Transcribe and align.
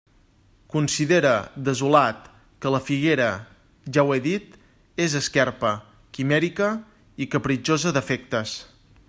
Considere, 0.75 1.33
desolat, 1.67 2.23
que 2.65 2.71
la 2.75 2.79
figuera, 2.87 3.27
ja 3.97 4.07
ho 4.07 4.15
he 4.15 4.17
dit, 4.29 4.57
és 5.07 5.19
esquerpa, 5.21 5.75
quimèrica 6.19 6.71
i 7.27 7.31
capritxosa 7.37 7.95
d'afectes. 7.99 8.57